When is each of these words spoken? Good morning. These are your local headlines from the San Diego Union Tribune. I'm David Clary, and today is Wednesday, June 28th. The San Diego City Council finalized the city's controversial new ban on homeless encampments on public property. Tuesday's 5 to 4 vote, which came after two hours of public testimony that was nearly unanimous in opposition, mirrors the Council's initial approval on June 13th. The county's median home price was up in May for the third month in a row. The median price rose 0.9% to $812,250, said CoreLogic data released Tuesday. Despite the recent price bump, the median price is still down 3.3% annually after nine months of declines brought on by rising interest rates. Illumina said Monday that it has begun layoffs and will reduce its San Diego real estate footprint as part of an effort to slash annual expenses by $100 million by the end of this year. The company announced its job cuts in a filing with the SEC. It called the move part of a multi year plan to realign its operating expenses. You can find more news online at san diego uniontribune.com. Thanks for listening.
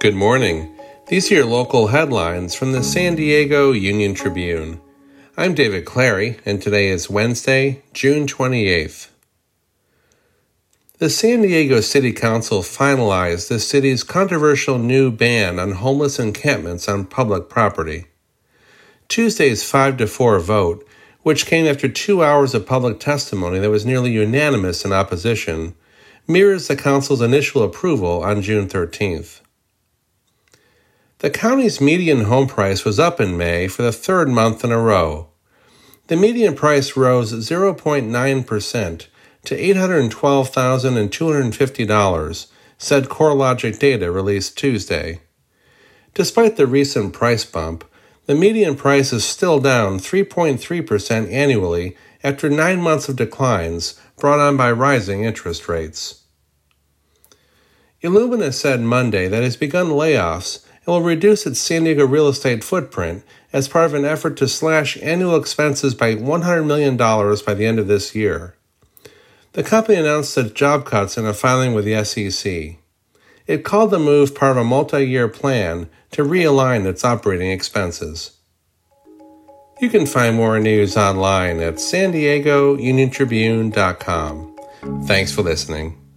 Good 0.00 0.14
morning. 0.14 0.78
These 1.08 1.32
are 1.32 1.34
your 1.34 1.44
local 1.44 1.88
headlines 1.88 2.54
from 2.54 2.70
the 2.70 2.84
San 2.84 3.16
Diego 3.16 3.72
Union 3.72 4.14
Tribune. 4.14 4.80
I'm 5.36 5.54
David 5.54 5.86
Clary, 5.86 6.38
and 6.46 6.62
today 6.62 6.86
is 6.86 7.10
Wednesday, 7.10 7.82
June 7.92 8.28
28th. 8.28 9.08
The 10.98 11.10
San 11.10 11.42
Diego 11.42 11.80
City 11.80 12.12
Council 12.12 12.60
finalized 12.60 13.48
the 13.48 13.58
city's 13.58 14.04
controversial 14.04 14.78
new 14.78 15.10
ban 15.10 15.58
on 15.58 15.72
homeless 15.72 16.20
encampments 16.20 16.88
on 16.88 17.04
public 17.04 17.48
property. 17.48 18.06
Tuesday's 19.08 19.68
5 19.68 19.96
to 19.96 20.06
4 20.06 20.38
vote, 20.38 20.86
which 21.22 21.44
came 21.44 21.66
after 21.66 21.88
two 21.88 22.22
hours 22.22 22.54
of 22.54 22.66
public 22.66 23.00
testimony 23.00 23.58
that 23.58 23.68
was 23.68 23.84
nearly 23.84 24.12
unanimous 24.12 24.84
in 24.84 24.92
opposition, 24.92 25.74
mirrors 26.28 26.68
the 26.68 26.76
Council's 26.76 27.20
initial 27.20 27.64
approval 27.64 28.22
on 28.22 28.42
June 28.42 28.68
13th. 28.68 29.40
The 31.20 31.30
county's 31.30 31.80
median 31.80 32.24
home 32.24 32.46
price 32.46 32.84
was 32.84 33.00
up 33.00 33.20
in 33.20 33.36
May 33.36 33.66
for 33.66 33.82
the 33.82 33.90
third 33.90 34.28
month 34.28 34.62
in 34.62 34.70
a 34.70 34.78
row. 34.78 35.26
The 36.06 36.16
median 36.16 36.54
price 36.54 36.96
rose 36.96 37.32
0.9% 37.32 39.06
to 39.44 39.56
$812,250, 39.56 42.46
said 42.78 43.08
CoreLogic 43.08 43.80
data 43.80 44.12
released 44.12 44.56
Tuesday. 44.56 45.20
Despite 46.14 46.56
the 46.56 46.68
recent 46.68 47.12
price 47.12 47.44
bump, 47.44 47.82
the 48.26 48.36
median 48.36 48.76
price 48.76 49.12
is 49.12 49.24
still 49.24 49.58
down 49.58 49.98
3.3% 49.98 51.32
annually 51.32 51.96
after 52.22 52.48
nine 52.48 52.80
months 52.80 53.08
of 53.08 53.16
declines 53.16 54.00
brought 54.18 54.38
on 54.38 54.56
by 54.56 54.70
rising 54.70 55.24
interest 55.24 55.68
rates. 55.68 56.22
Illumina 58.04 58.54
said 58.54 58.80
Monday 58.80 59.26
that 59.26 59.42
it 59.42 59.44
has 59.44 59.56
begun 59.56 59.88
layoffs 59.88 60.64
and 60.88 60.94
will 60.94 61.02
reduce 61.02 61.46
its 61.46 61.60
San 61.60 61.84
Diego 61.84 62.06
real 62.06 62.28
estate 62.28 62.64
footprint 62.64 63.22
as 63.52 63.68
part 63.68 63.84
of 63.84 63.92
an 63.92 64.06
effort 64.06 64.38
to 64.38 64.48
slash 64.48 64.96
annual 65.02 65.36
expenses 65.36 65.94
by 65.94 66.14
$100 66.14 66.64
million 66.64 66.96
by 66.96 67.52
the 67.52 67.66
end 67.66 67.78
of 67.78 67.88
this 67.88 68.14
year. 68.14 68.54
The 69.52 69.62
company 69.62 69.98
announced 69.98 70.38
its 70.38 70.52
job 70.52 70.86
cuts 70.86 71.18
in 71.18 71.26
a 71.26 71.34
filing 71.34 71.74
with 71.74 71.84
the 71.84 72.02
SEC. 72.04 72.76
It 73.46 73.64
called 73.64 73.90
the 73.90 73.98
move 73.98 74.34
part 74.34 74.52
of 74.52 74.56
a 74.56 74.64
multi 74.64 75.06
year 75.06 75.28
plan 75.28 75.90
to 76.12 76.24
realign 76.24 76.86
its 76.86 77.04
operating 77.04 77.50
expenses. 77.50 78.38
You 79.82 79.90
can 79.90 80.06
find 80.06 80.36
more 80.36 80.58
news 80.58 80.96
online 80.96 81.60
at 81.60 81.80
san 81.80 82.12
diego 82.12 82.78
uniontribune.com. 82.78 84.56
Thanks 85.06 85.32
for 85.32 85.42
listening. 85.42 86.07